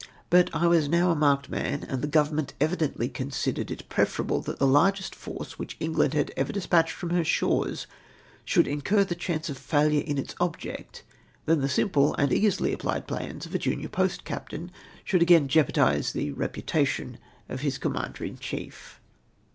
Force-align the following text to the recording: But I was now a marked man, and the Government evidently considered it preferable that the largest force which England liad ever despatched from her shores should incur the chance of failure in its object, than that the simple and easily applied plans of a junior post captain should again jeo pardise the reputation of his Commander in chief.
But 0.31 0.49
I 0.51 0.65
was 0.65 0.89
now 0.89 1.11
a 1.11 1.15
marked 1.15 1.47
man, 1.47 1.83
and 1.83 2.01
the 2.01 2.07
Government 2.07 2.55
evidently 2.59 3.07
considered 3.07 3.69
it 3.69 3.87
preferable 3.87 4.41
that 4.41 4.57
the 4.57 4.65
largest 4.65 5.13
force 5.13 5.59
which 5.59 5.77
England 5.79 6.13
liad 6.13 6.31
ever 6.35 6.51
despatched 6.51 6.93
from 6.93 7.11
her 7.11 7.23
shores 7.23 7.85
should 8.43 8.65
incur 8.67 9.03
the 9.03 9.13
chance 9.13 9.47
of 9.47 9.59
failure 9.59 10.01
in 10.03 10.17
its 10.17 10.33
object, 10.39 11.03
than 11.45 11.59
that 11.59 11.67
the 11.67 11.69
simple 11.69 12.15
and 12.15 12.33
easily 12.33 12.73
applied 12.73 13.05
plans 13.05 13.45
of 13.45 13.53
a 13.53 13.59
junior 13.59 13.89
post 13.89 14.25
captain 14.25 14.71
should 15.03 15.21
again 15.21 15.47
jeo 15.47 15.65
pardise 15.71 16.13
the 16.13 16.31
reputation 16.31 17.19
of 17.47 17.59
his 17.61 17.77
Commander 17.77 18.23
in 18.23 18.39
chief. 18.39 18.99